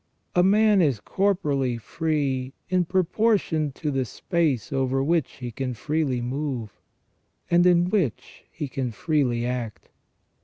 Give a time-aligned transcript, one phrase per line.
[0.35, 6.21] A man is corporally free in proportion to the space over which he can freely
[6.23, 6.81] move,
[7.51, 9.89] and in which he can freely act.